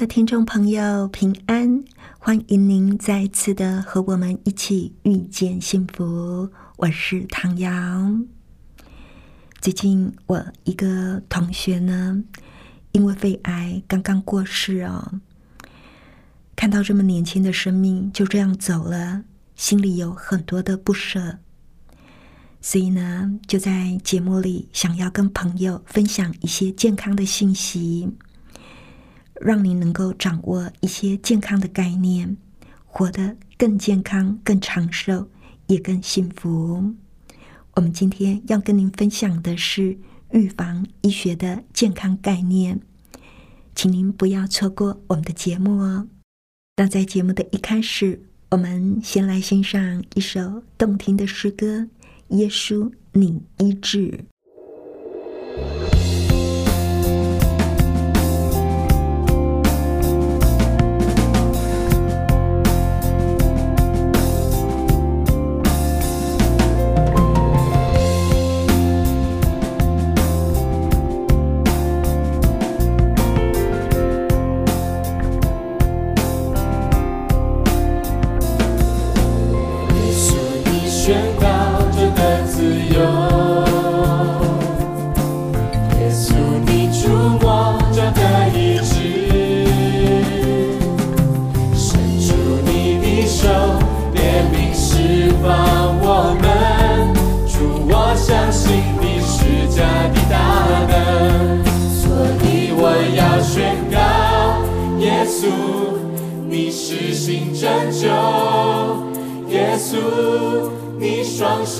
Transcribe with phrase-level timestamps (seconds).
[0.00, 1.84] 的听众朋友，平安！
[2.18, 6.48] 欢迎您再次的和我们一起遇见幸福。
[6.78, 7.70] 我是唐瑶。
[9.60, 12.24] 最近我一个同学呢，
[12.92, 15.20] 因为肺癌刚刚过世哦。
[16.56, 19.24] 看到这么年轻的生命就这样走了，
[19.54, 21.40] 心里有很多的不舍。
[22.62, 28.08] 所以呢，就在节目里想要跟朋友分享一些健康的信息。
[29.40, 32.36] 让你能够掌握一些健康的概念，
[32.84, 35.26] 活得更健康、更长寿，
[35.66, 36.94] 也更幸福。
[37.74, 39.96] 我们今天要跟您分享的是
[40.32, 42.78] 预防医学的健康概念，
[43.74, 46.06] 请您不要错过我们的节目哦。
[46.76, 51.66] 那在节目的一开始，我们先来欣赏一首动听的诗歌
[52.36, 54.24] 《耶稣，你医治》。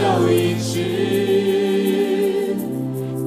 [0.00, 0.80] 就一直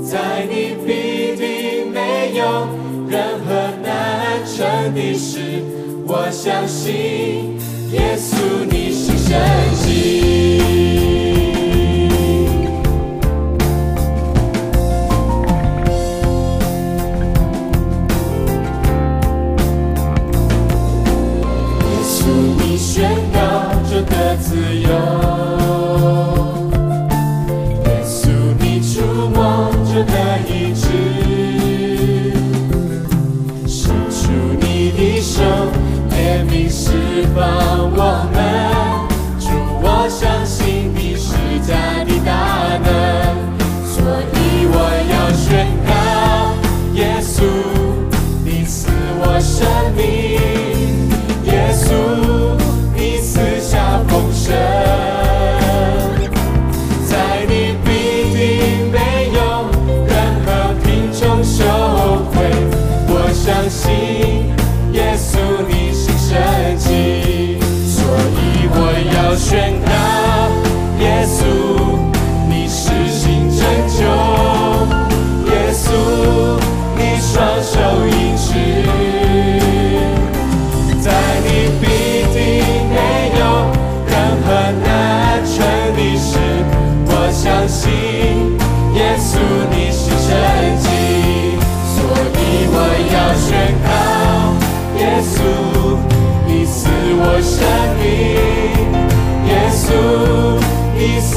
[0.04, 2.68] 在你必定没有
[3.08, 3.54] 任何
[3.84, 5.62] 难成的事
[6.08, 7.60] 我相信
[7.92, 9.73] 耶稣你是神。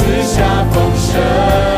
[0.07, 1.76] 许下风声。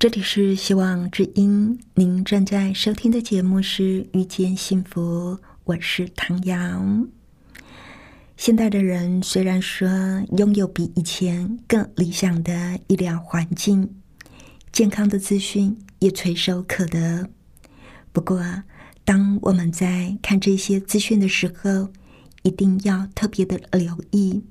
[0.00, 6.82] 这里是希望之音，您正在收听的节目是《遇见幸福》，我是唐瑶。
[8.38, 9.86] 现代的人虽然说
[10.38, 13.94] 拥有比以前更理想的医疗环境，
[14.72, 17.28] 健康的资讯也垂手可得，
[18.10, 18.42] 不过
[19.04, 21.90] 当我们在看这些资讯的时候，
[22.42, 24.42] 一定要特别的留意，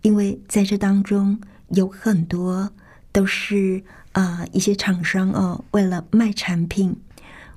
[0.00, 2.72] 因为在这当中有很多
[3.12, 3.84] 都是。
[4.12, 6.96] 啊，一些厂商哦，为了卖产品，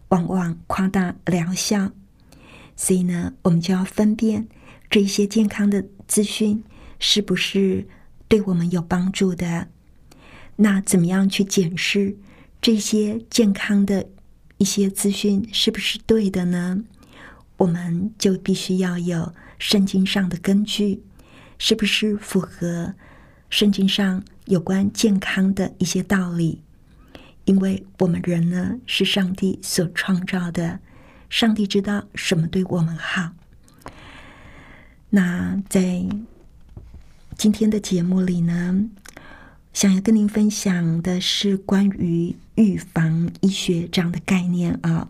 [0.07, 1.91] 往往夸大疗效，
[2.75, 4.47] 所以呢，我们就要分辨
[4.89, 6.63] 这一些健康的资讯
[6.97, 7.85] 是不是
[8.27, 9.67] 对我们有帮助的。
[10.55, 12.15] 那怎么样去检视
[12.61, 14.07] 这些健康的
[14.57, 16.81] 一些资讯是不是对的呢？
[17.57, 21.03] 我们就必须要有圣经上的根据，
[21.57, 22.93] 是不是符合
[23.49, 24.23] 圣经上？
[24.45, 26.61] 有关健康的一些道理，
[27.45, 30.79] 因为我们人呢是上帝所创造的，
[31.29, 33.31] 上帝知道什么对我们好。
[35.09, 36.05] 那在
[37.37, 38.87] 今天的节目里呢，
[39.73, 45.09] 想要跟您分享的是关于预防医学这样的概念啊。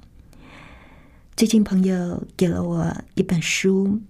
[1.36, 4.02] 最近朋友给了我一本书。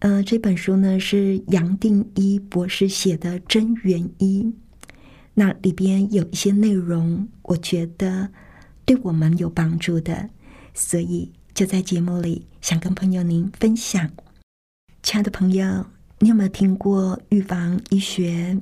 [0.00, 4.42] 呃，这本书呢是杨定一博士写的《真元医》，
[5.32, 8.28] 那里边有一些内容，我觉得
[8.84, 10.28] 对我们有帮助的，
[10.74, 14.10] 所以就在节目里想跟朋友您分享。
[15.02, 15.86] 亲爱的朋友，
[16.18, 18.58] 你有没有听过预防医学？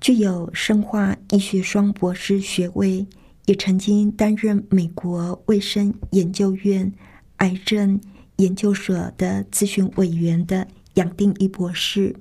[0.00, 3.06] 具有生化医学双博士学位，
[3.44, 6.90] 也曾经担任美国卫生研究院
[7.36, 8.00] 癌症。
[8.38, 12.16] 研究所的咨询委员的杨定一博士，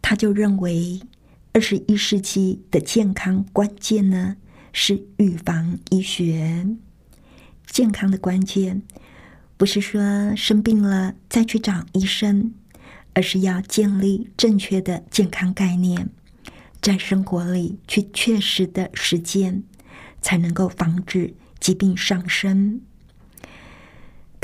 [0.00, 1.00] 他就认为，
[1.52, 4.36] 二十一世纪的健康关键呢
[4.72, 6.66] 是预防医学。
[7.66, 8.82] 健康的关键
[9.56, 12.54] 不是说生病了再去找医生，
[13.14, 16.08] 而是要建立正确的健康概念，
[16.80, 19.64] 在生活里去确实的实践，
[20.22, 22.80] 才能够防止疾病上升。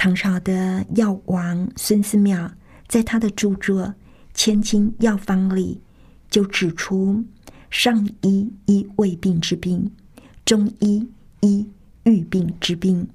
[0.06, 2.49] 唐朝的药王孙思邈
[2.87, 3.82] 在他的著作
[4.35, 5.81] 《千金药方》里
[6.31, 7.25] 就指出：
[7.70, 9.91] 上医医未病之病，
[10.44, 11.08] 中医
[11.41, 11.69] 医
[12.05, 13.08] 愈病之病，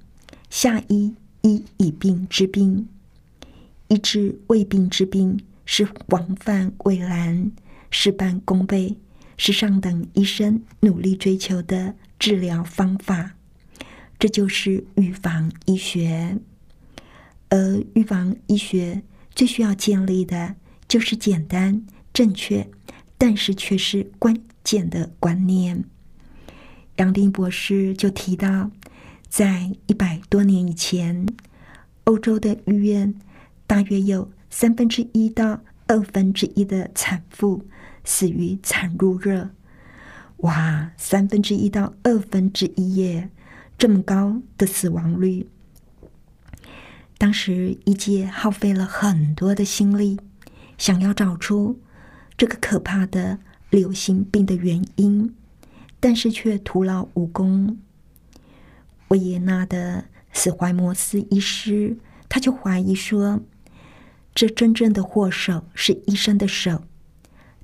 [0.50, 2.86] 下医医已病之病。
[3.88, 7.50] 医治未病之病是防范蔚然，
[7.90, 8.98] 事半功倍，
[9.38, 13.32] 是上等医生努力追求的治疗方法。
[14.18, 16.36] 这就是预防医学。
[17.52, 19.02] 而预防医学
[19.34, 20.54] 最需要建立的
[20.88, 22.66] 就是简单、正确，
[23.18, 24.34] 但是却是关
[24.64, 25.84] 键的观念。
[26.96, 28.70] 杨丁博士就提到，
[29.28, 31.26] 在一百多年以前，
[32.04, 33.14] 欧洲的医院
[33.66, 37.66] 大约有三分之一到二分之一的产妇
[38.02, 39.50] 死于产褥热。
[40.38, 43.28] 哇，三分之一到二分之一耶，
[43.76, 45.46] 这么高的死亡率！
[47.22, 50.18] 当时医界耗费了很多的心力，
[50.76, 51.80] 想要找出
[52.36, 53.38] 这个可怕的
[53.70, 55.32] 流行病的原因，
[56.00, 57.78] 但是却徒劳无功。
[59.06, 61.96] 维也纳的斯怀摩斯医师，
[62.28, 63.38] 他就怀疑说，
[64.34, 66.82] 这真正的祸首是医生的手。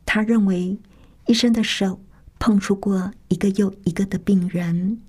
[0.06, 0.78] 他认为，
[1.26, 2.00] 医生的手
[2.38, 5.00] 碰触过一个又一个的病人，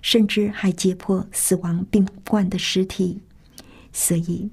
[0.00, 3.20] 甚至还解剖死亡病患的尸体。
[4.00, 4.48] 所以，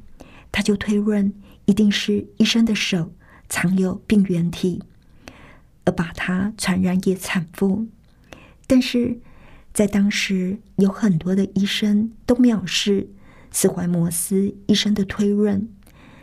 [0.51, 1.31] 他就推论
[1.65, 3.13] 一定是医生的手
[3.47, 4.81] 藏有病原体，
[5.83, 7.85] 而把它传染给产妇。
[8.65, 9.19] 但是
[9.71, 13.11] 在当时，有很多的医生都藐视
[13.51, 15.69] 斯怀摩斯医生的推论，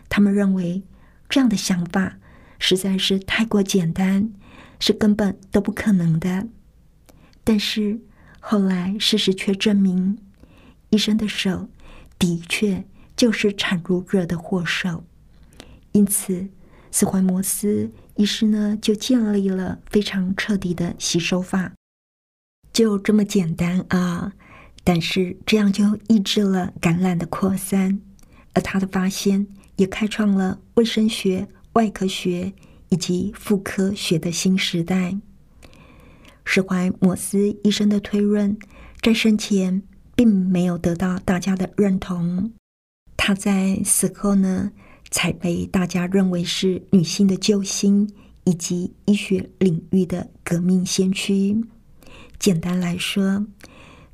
[0.08, 0.82] 他们认为
[1.28, 2.18] 这样的想法
[2.58, 4.32] 实在是太过简单，
[4.80, 6.48] 是根本都不可能的。
[7.44, 8.00] 但是
[8.40, 10.18] 后来事实却证明，
[10.90, 11.68] 医生的手
[12.18, 12.84] 的确。
[13.16, 15.04] 就是产褥热的祸首，
[15.92, 16.48] 因此
[16.90, 21.72] 斯怀摩斯医师呢就建立了非常彻底的洗手法，
[22.72, 24.32] 就这么简单啊！
[24.84, 28.00] 但是这样就抑制了感染的扩散，
[28.52, 32.52] 而他的发现也开创了卫生学、外科学
[32.88, 35.16] 以及妇科学的新时代。
[36.44, 38.58] 史怀摩斯医生的推论
[39.00, 39.84] 在生前
[40.16, 42.52] 并没有得到大家的认同。
[43.24, 44.72] 他在死后呢，
[45.08, 48.10] 才被大家认为是女性的救星
[48.42, 51.56] 以及医学领域的革命先驱。
[52.40, 53.46] 简单来说，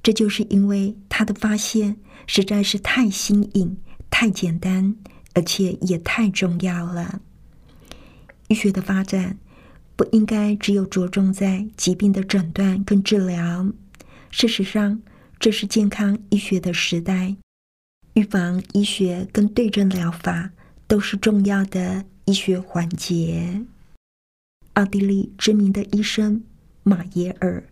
[0.02, 1.96] 这就是因为他的发现
[2.26, 3.78] 实在是太新颖、
[4.10, 4.94] 太简单，
[5.32, 7.22] 而且也太重要了。
[8.48, 9.38] 医学的发展
[9.96, 13.72] 不应该只有着重在疾病的诊断跟治疗。
[14.30, 15.00] 事实上，
[15.40, 17.36] 这是健康医学的时代，
[18.18, 20.50] 预防医学跟对症疗法
[20.88, 23.64] 都是重要的医学环节。
[24.72, 26.42] 奥地利知名的医生
[26.82, 27.62] 马耶尔，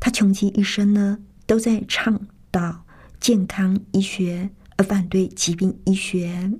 [0.00, 2.84] 他穷极一生呢，都在倡导
[3.20, 6.50] 健康医学，而反对疾病医学。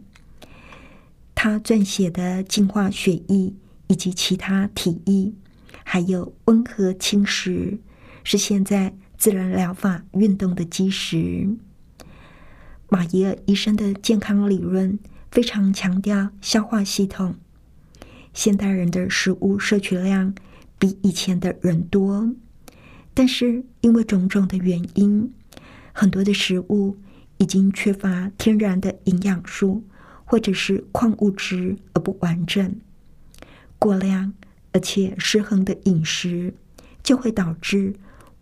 [1.35, 3.37] 他撰写的《净化血液》
[3.89, 5.33] 以及其他体液，
[5.83, 7.81] 还有温和侵蚀，
[8.23, 8.95] 是现在。
[9.19, 11.49] 自然疗法运动的基石。
[12.89, 14.99] 马耶尔医生的健康理论
[15.31, 17.35] 非常强调消化系统。
[18.33, 20.35] 现代人的食物摄取量
[20.79, 22.33] 比以前的人多，
[23.15, 25.33] 但是因为种种的原因，
[25.93, 26.97] 很多的食物
[27.39, 29.83] 已经缺乏天然的营养素
[30.25, 32.77] 或者是矿物质而不完整。
[33.79, 34.33] 过量
[34.73, 36.55] 而且失衡的饮食
[37.03, 37.95] 就会导致。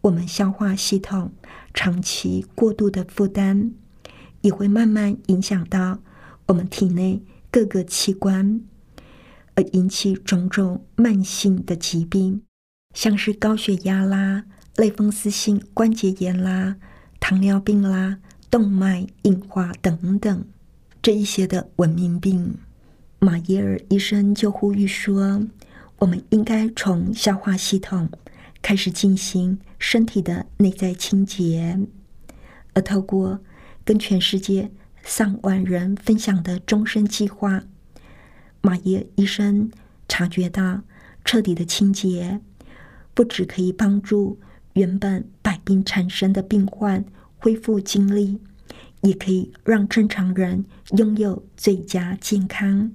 [0.02, 1.32] 我们消化系统
[1.72, 3.72] 长期过度的负担，
[4.44, 5.98] 也会慢慢影响到
[6.46, 7.20] 我们体内
[7.50, 8.60] 各个器官，
[9.54, 12.42] 而引起种种慢性的疾病，
[12.94, 14.44] 像是高血压啦、
[14.76, 16.76] 类风湿性关节炎啦、
[17.18, 18.18] 糖尿病啦、
[18.50, 20.44] 动脉硬化等等
[21.00, 22.58] 这一些的文明病。
[23.18, 25.42] 马耶尔医生就呼吁说，
[25.98, 28.08] 我们应该从消化系统。
[28.60, 31.78] 开始进行身体的内在清洁，
[32.72, 33.38] 而透过
[33.84, 34.70] 跟全世界
[35.02, 37.64] 上万人分享的终身计划，
[38.60, 39.70] 马耶医生
[40.08, 40.82] 察觉到，
[41.24, 42.40] 彻底的清洁
[43.12, 44.40] 不只可以帮助
[44.72, 47.04] 原本百病缠身的病患
[47.36, 48.40] 恢复精力，
[49.02, 50.64] 也可以让正常人
[50.96, 52.90] 拥有最佳健康，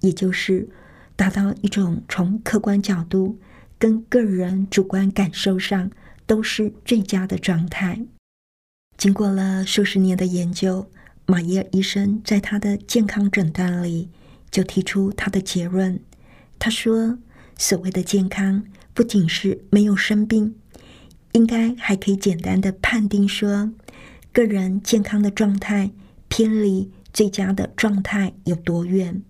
[0.00, 0.68] 也就是
[1.16, 3.38] 达到一种从客观角度。
[3.80, 5.88] 跟个人主观感受上
[6.26, 8.04] 都是最佳的状态。
[8.98, 10.90] 经过了数十年的研究，
[11.24, 14.08] 马耶尔医生在他的健康诊断里
[14.50, 16.00] 就提出他的结论。
[16.58, 17.16] 他说
[17.56, 20.56] ：“所谓的健康，不仅是没有生病，
[21.30, 23.70] 应该还可以简单的判定说，
[24.32, 25.92] 个人健康的状态
[26.28, 29.22] 偏离最佳的状态有多远，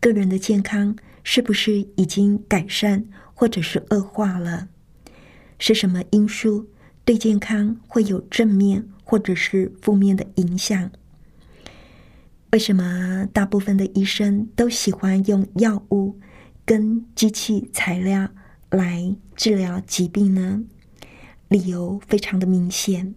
[0.00, 4.68] 个人的健康是不是已经改善。”或者是恶化了，
[5.58, 6.68] 是什么因素
[7.10, 10.92] 对健康会有正面或者是负面的影响？
[12.52, 16.20] 为什么大部分的医生都喜欢用药物
[16.64, 18.28] 跟机器材料
[18.70, 20.62] 来治疗疾病呢？
[21.48, 23.12] 理由非常的明显，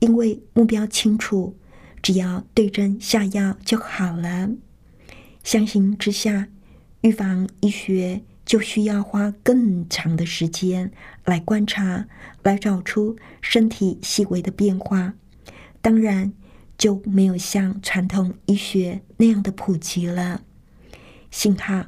[0.00, 1.56] 因为目标清楚，
[2.02, 4.50] 只要对症下药就好了。
[5.44, 6.48] 相形之下，
[7.02, 8.22] 预防医学。
[8.48, 10.90] 就需要花更长的时间
[11.26, 12.08] 来观察，
[12.42, 15.12] 来找出身体细微的变化。
[15.82, 16.32] 当然，
[16.78, 20.40] 就没有像传统医学那样的普及了。
[21.30, 21.84] 幸好，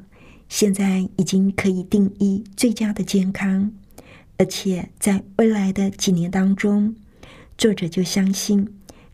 [0.51, 3.73] 现在已经可以定义最佳的健康，
[4.37, 6.95] 而且在未来的几年当中，
[7.57, 8.69] 作者就相信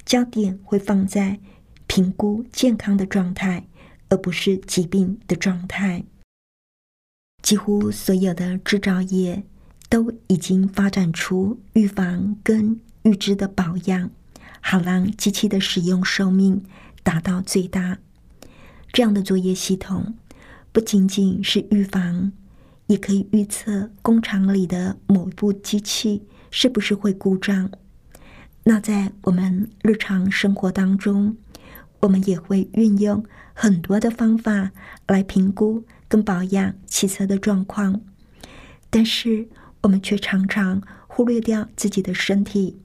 [0.04, 1.38] 焦点会放在
[1.86, 3.68] 评估健康的状态，
[4.08, 6.02] 而不是疾病的状态。
[7.46, 9.44] 几乎所有的制造业
[9.88, 14.10] 都已经发展出预防跟预知的保养，
[14.60, 16.60] 好让机器的使用寿命
[17.04, 17.98] 达到最大。
[18.92, 20.16] 这样的作业系统
[20.72, 22.32] 不仅仅是预防，
[22.88, 27.70] 也可以预测工厂里的某部机器是不是会故障。
[28.64, 31.36] 那在我们日常生活当中，
[32.00, 33.24] 我们也会运用
[33.54, 34.72] 很多的方法
[35.06, 35.84] 来评估。
[36.08, 38.00] 跟保养汽车的状况，
[38.90, 39.48] 但是
[39.82, 42.80] 我们却常常忽略掉自己的身体。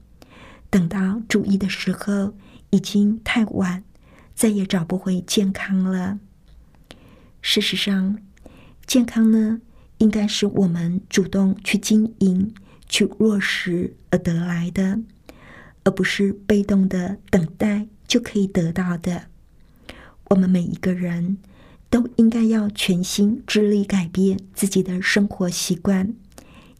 [0.69, 2.33] 等到注意的时候，
[2.71, 3.83] 已经太晚，
[4.33, 6.19] 再也找不回健康了。
[7.41, 8.17] 事实上，
[8.87, 9.61] 健康呢，
[9.99, 12.53] 应该是我们主动去经营、
[12.87, 14.99] 去落实而得来的，
[15.83, 19.27] 而不是被动的等待就可以得到的。
[20.29, 21.37] 我们每一个人。
[21.91, 26.15] 都应该要全心致力改变自己的生活习惯，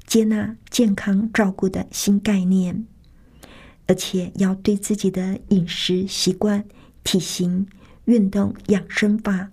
[0.08, 2.88] 接纳健康照顾的新概念，
[3.88, 6.63] 而且要对自己的饮食习惯、
[7.03, 7.68] 体型、
[8.06, 9.51] 运动、养生法、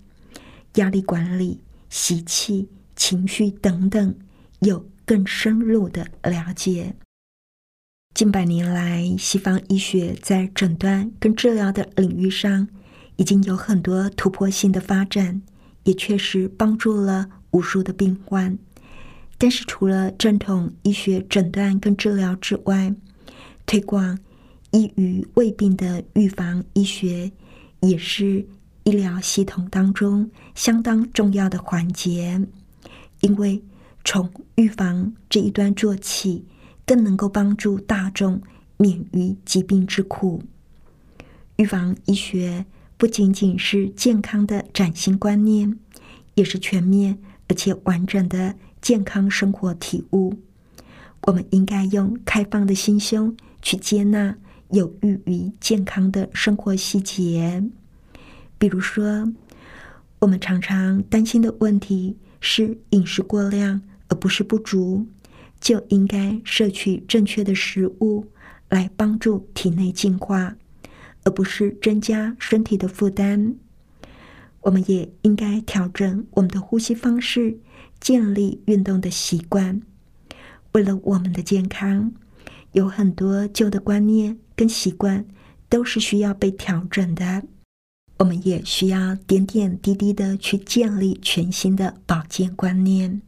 [0.76, 1.60] 压力管理、
[1.90, 4.14] 习气、情绪等等
[4.60, 6.94] 有更深入的了解。
[8.14, 12.68] 近百年来，西方医学在诊断跟治疗的领域上
[13.18, 15.42] 已经有很多突破性的发展，
[15.82, 18.56] 也确实帮助了无数的病患。
[19.36, 22.94] 但是，除了正统医学诊断跟治疗之外，
[23.66, 24.18] 推广
[24.70, 27.30] 易于胃病的预防医学，
[27.80, 28.46] 也是
[28.84, 32.46] 医疗系统当中相当重要的环节。
[33.20, 33.60] 因为
[34.04, 36.44] 从预防这一端做起，
[36.86, 38.40] 更能够帮助大众
[38.76, 40.42] 免于疾病之苦。
[41.56, 42.64] 预防医学
[42.98, 45.78] 不仅仅是健康的崭新观念，
[46.34, 50.34] 也是全面而且完整的健康生活体悟。
[51.22, 54.36] 我们应该用开放的心胸去接纳
[54.70, 57.64] 有益于健康的生活细节，
[58.58, 59.32] 比如说，
[60.18, 62.18] 我们常常担心的问题。
[62.40, 65.08] 是饮食过量，而不是不足，
[65.60, 68.26] 就应该摄取正确的食物
[68.68, 70.54] 来帮助体内净化，
[71.28, 73.54] 而不是增加身体的负担。
[74.62, 77.58] 我们也应该调整我们的呼吸方式，
[78.00, 79.82] 建立运动的习惯。
[80.72, 82.12] 为了我们的健康，
[82.72, 85.26] 有很多旧的观念跟习惯
[85.68, 87.42] 都是需要被调整的。
[88.20, 93.20] 我们也需要点点滴滴的去建立全新的保健观念。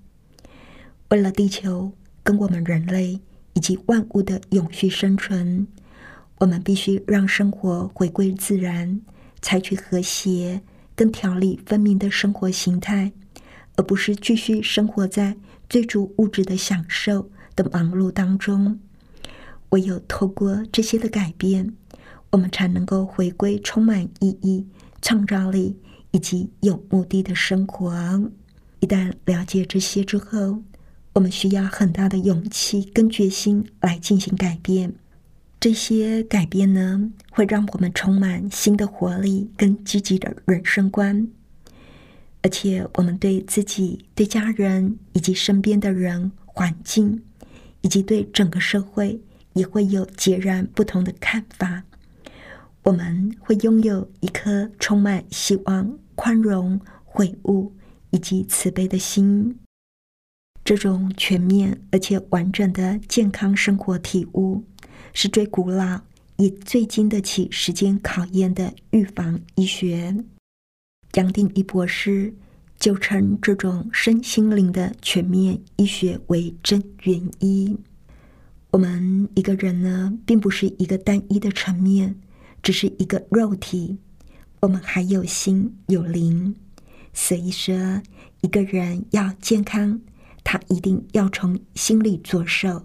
[1.11, 1.93] 为了地球
[2.23, 3.21] 跟我们人类
[3.53, 5.67] 以及万物的永续生存，
[6.41, 9.01] 我们必须让生活回归自然，
[9.41, 10.61] 采取和谐
[10.97, 13.13] 更条理分明的生活形态，
[13.77, 15.37] 而不是继续生活在
[15.69, 18.81] 追逐物质的享受的忙碌当中。
[19.71, 21.73] 唯有透过这些的改变，
[22.31, 24.67] 我们才能够回归充满意义。
[25.03, 25.79] 创造力
[26.11, 27.91] 以及有目的的生活。
[28.81, 30.63] 一旦了解这些之后，
[31.15, 34.93] 我们需要很大的勇气跟决心来进行改变。
[35.61, 41.29] 这些改变呢，会让我们充满新的活力跟积极的人生观，
[42.41, 47.23] 而且我们对自己、对家人以及身边的人、环境，
[47.83, 49.21] 以及对整个社会，
[49.53, 51.85] 也会有截然不同的看法。
[52.85, 57.75] 我们会拥有一颗充满希望、宽容、悔悟
[58.09, 59.59] 以及慈悲的心。
[60.65, 64.65] 这种全面而且完整的健康生活体悟，
[65.13, 66.01] 是最古老
[66.37, 70.17] 也最经得起时间考验的预防医学。
[71.15, 72.35] 杨定一博士
[72.79, 77.77] 就称这种身心灵的全面医学为真元医。
[78.71, 82.17] 我们一个人呢，并不是一个单一的层面。
[82.63, 83.97] 只是一个肉体，
[84.61, 86.55] 我们还有心有灵，
[87.15, 88.03] 所以说
[88.43, 89.99] 一个人要健康，
[90.45, 92.85] 他一定要从心里着手，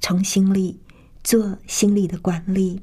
[0.00, 0.80] 从心里
[1.22, 2.82] 做心理的管理，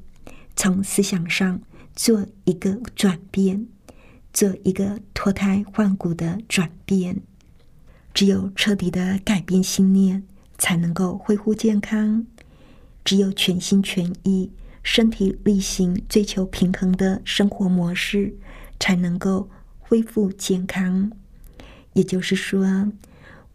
[0.56, 1.62] 从思想上
[1.96, 3.68] 做一个转变，
[4.34, 7.22] 做一个脱胎换骨的转变。
[8.14, 10.24] 只有彻底的改变信念，
[10.58, 12.26] 才能够恢复健康。
[13.04, 14.52] 只有全心全意。
[14.82, 18.34] 身体力行、追求平衡的生活模式，
[18.80, 21.12] 才能够恢复健康。
[21.94, 22.90] 也就是说，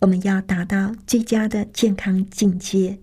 [0.01, 2.99] 我们要达到最佳的健康境界，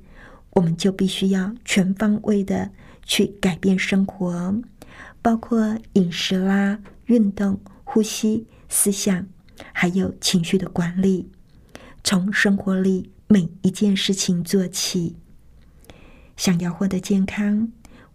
[0.51, 2.71] 我们就必须要全方位的
[3.03, 4.61] 去改变生活，
[5.21, 9.27] 包括饮食啦、运动、呼吸、思想，
[9.73, 11.29] 还有情绪的管理，
[12.03, 15.15] 从生活里每一件事情做起。
[16.37, 17.71] 想要获得健康。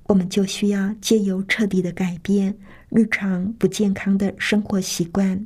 [0.09, 2.57] 我们就需要借由彻底的改变
[2.91, 5.45] 日常不健康的生活习惯，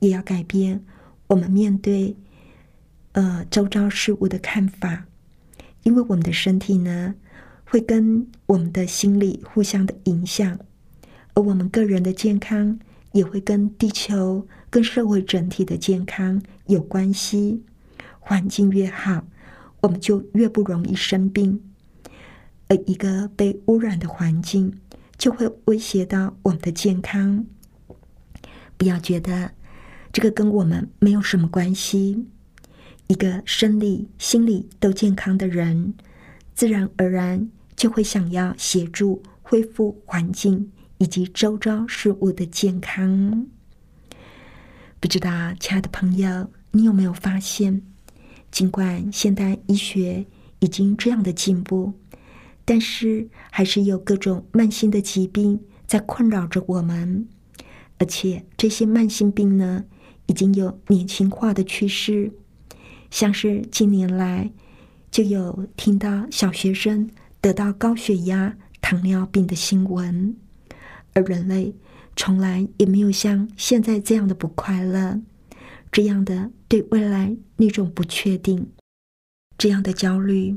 [0.00, 0.82] 也要改变
[1.26, 2.16] 我们面对
[3.12, 5.04] 呃周遭事物的看法，
[5.82, 7.14] 因为我们的身体呢
[7.64, 10.58] 会跟我们的心理互相的影响，
[11.34, 12.78] 而我们个人的健康
[13.12, 17.62] 也会跟地球、跟社会整体的健康有关系。
[18.20, 19.26] 环境越好，
[19.80, 21.62] 我们就越不容易生病。
[22.68, 24.78] 而一个被污染的环境，
[25.16, 27.46] 就会威胁到我们的健康。
[28.76, 29.52] 不要觉得
[30.12, 32.26] 这个跟我们没有什么关系。
[33.08, 35.94] 一个生理、心理都健康的人，
[36.54, 43.46] 自然而然就会想要协助恢复环境以及周遭事物的健康。
[45.00, 47.80] 不知道，亲爱的朋友，你有没有发现，
[48.50, 50.26] 尽管现代医学
[50.58, 51.94] 已经这样的进步？
[52.64, 57.26] 但是，还是有各种慢性的疾病在困扰着我们，
[57.96, 59.84] 而且这些慢性病呢，
[60.26, 62.30] 已经有年轻化的趋势。
[63.10, 64.50] 像是近年来
[65.10, 70.36] 就有听到小学生得到高血压、糖尿病的新闻，
[71.14, 71.74] 而人类
[72.16, 75.20] 从来也没有像现在这样的不快乐，
[75.90, 78.68] 这样的对未来那种不确定，
[79.56, 80.56] 这样的焦虑，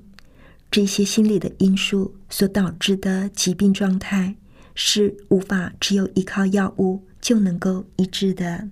[0.69, 4.35] 这些心理的因素所导致的疾病状态，
[4.75, 8.69] 是无法只有依靠药物就能够医治的。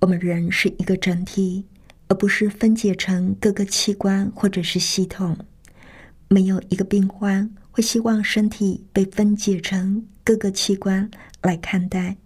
[0.00, 1.64] 我们人是一个整体，
[2.12, 5.34] 而不是分解成各个器官或者是系统。
[6.28, 12.18] 没有一个病患会希望身体被分解成各个器官来看待。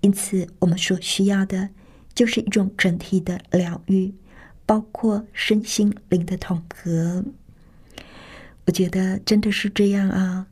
[0.00, 1.68] 因此，我们所需要的
[2.14, 4.14] 就是一种整体的疗愈，
[4.64, 7.22] 包括身心灵的统合。
[8.64, 10.46] 我觉得真的是这样啊！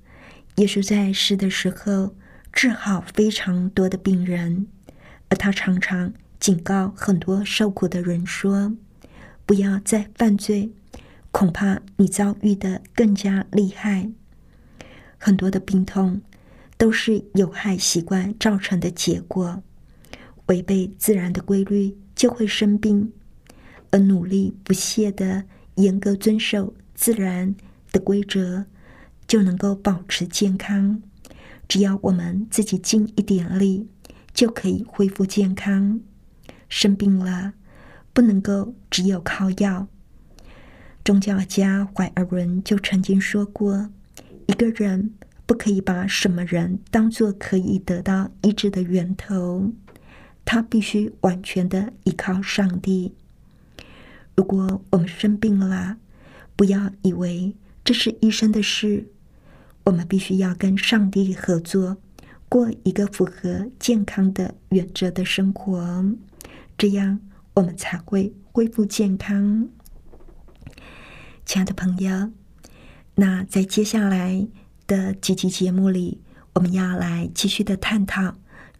[0.56, 2.14] 耶稣在世的时候
[2.52, 4.66] 治好非常多的病人，
[5.30, 6.12] 而他常常。
[6.44, 8.76] 警告很多受苦的人说
[9.46, 10.70] ：“不要再犯罪，
[11.30, 14.10] 恐怕你遭遇的更加厉害。
[15.16, 16.20] 很多的病痛
[16.76, 19.62] 都是有害习惯造成的结果。
[20.48, 23.10] 违背自然的规律就会生病，
[23.90, 25.44] 而努力不懈的
[25.76, 27.54] 严格遵守自然
[27.90, 28.66] 的规则，
[29.26, 31.00] 就能够保持健康。
[31.66, 33.88] 只要我们自己尽一点力，
[34.34, 36.02] 就可以恢复健康。”
[36.76, 37.52] 生病了，
[38.12, 39.86] 不能够只有靠药。
[41.04, 43.90] 宗教家怀尔伦就曾经说过
[44.48, 45.14] ：“一个人
[45.46, 49.72] 不可以把什么人当做可以得到医治的源头，
[50.44, 53.14] 他必须完全的依靠上帝。
[54.34, 55.98] 如果我们生病了，
[56.56, 59.06] 不要以为这是医生的事，
[59.84, 61.98] 我们必须要跟上帝合作，
[62.48, 66.04] 过一个符合健康的原则的生活。”
[66.76, 67.20] 这样，
[67.54, 69.68] 我们才会恢复健康。
[71.44, 72.30] 亲爱的朋友，
[73.14, 74.46] 那在接下来
[74.86, 76.20] 的几集节目里，
[76.54, 78.34] 我们要来继续的探讨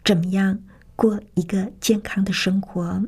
[0.05, 0.61] 怎么样
[0.97, 3.05] 过一个健康的生活。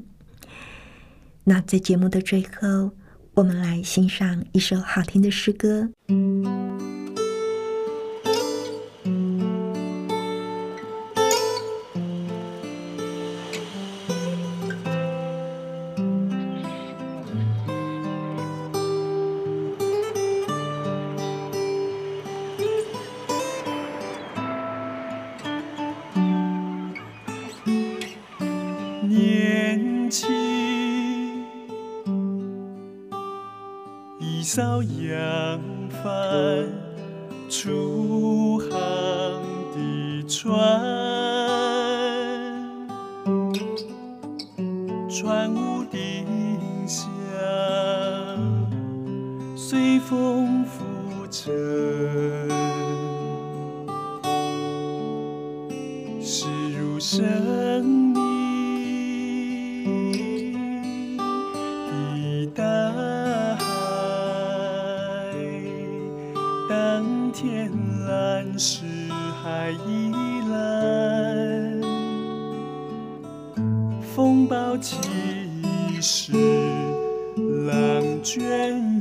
[1.44, 2.92] 那在节目的最后，
[3.34, 5.90] 我们来欣赏一首好听的诗歌。
[34.56, 35.60] 早扬
[36.02, 36.66] 帆
[37.50, 38.05] 出
[67.38, 67.70] 天
[68.08, 68.86] 蓝，是
[69.42, 70.10] 海依
[70.50, 71.82] 蓝。
[74.00, 74.96] 风暴起
[76.00, 76.32] 时，
[77.66, 78.95] 浪卷。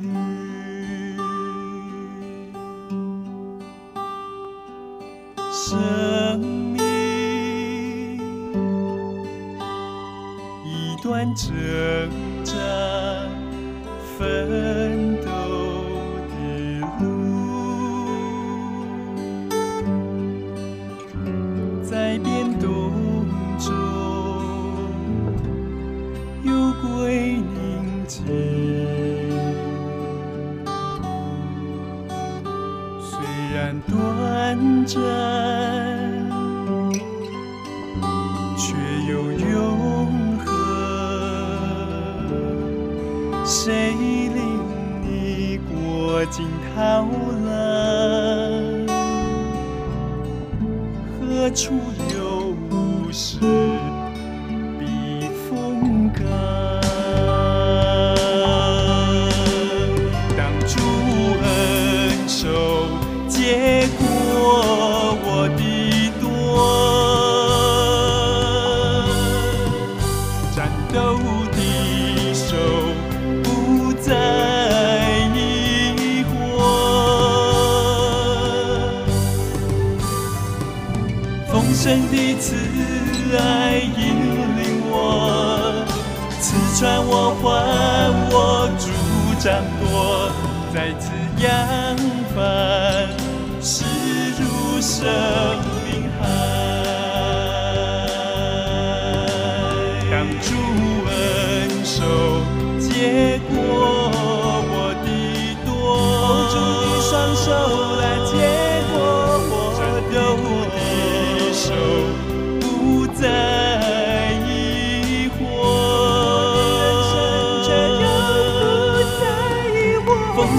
[39.08, 40.46] 有永恒。
[43.46, 44.40] 谁令
[45.04, 47.08] 你过尽涛
[47.46, 47.48] 浪？
[51.20, 51.64] 何处
[52.14, 52.56] 有
[53.12, 53.38] 时？
[53.40, 53.65] 神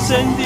[0.06, 0.45] 丰盛的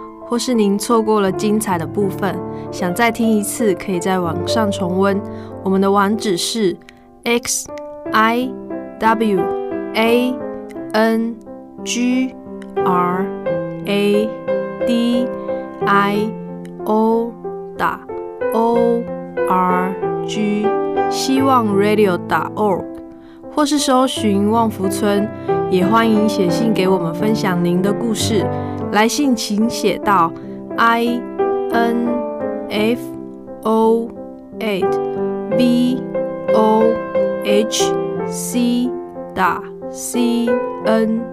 [0.31, 2.33] 或是您错过了精彩的部分，
[2.71, 5.21] 想再听一次，可以在网上重温。
[5.61, 6.73] 我们的网址是
[7.25, 7.67] x
[8.13, 8.49] i
[8.97, 9.41] w
[9.93, 10.33] a
[10.93, 11.35] n
[11.83, 12.33] g
[12.77, 13.25] r
[13.83, 14.29] a
[14.87, 15.27] d
[15.85, 16.29] i
[16.85, 17.33] o
[17.77, 17.99] 打
[18.53, 19.03] o
[19.49, 19.93] r
[20.25, 20.65] g
[21.09, 22.85] 希望 radio 打 org，
[23.53, 25.27] 或是搜寻旺福村，
[25.69, 28.45] 也欢迎写信给我们分享您的故事。
[28.91, 30.31] 来信请写到
[30.77, 31.21] i
[31.71, 32.07] n
[32.69, 32.99] f
[33.63, 34.09] o
[34.59, 34.89] eight
[35.57, 35.97] v
[36.53, 36.83] o
[37.43, 37.93] h
[38.27, 38.89] c
[39.33, 40.47] 打 c
[40.85, 41.30] n。